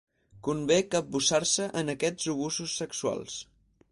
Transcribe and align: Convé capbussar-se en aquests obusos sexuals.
Convé 0.45 0.77
capbussar-se 0.93 1.69
en 1.83 1.95
aquests 1.95 2.31
obusos 2.35 2.75
sexuals. 2.83 3.39